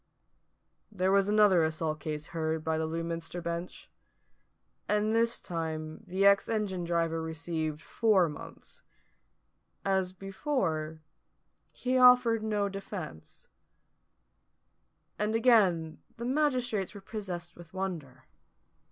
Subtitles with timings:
[0.91, 3.87] There was another assault case heard by the Lewminster bench;
[4.89, 8.81] and this time the ex engine driver received four months.
[9.85, 11.03] As before,
[11.71, 13.47] he offered no defence:
[15.19, 18.23] and again the magistrates were possessed with wonder.